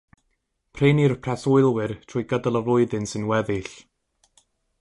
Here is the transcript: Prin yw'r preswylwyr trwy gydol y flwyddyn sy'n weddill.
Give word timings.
Prin 0.77 1.01
yw'r 1.03 1.13
preswylwyr 1.27 1.93
trwy 2.13 2.25
gydol 2.33 2.59
y 2.61 2.65
flwyddyn 2.69 3.09
sy'n 3.13 3.29
weddill. 3.33 3.73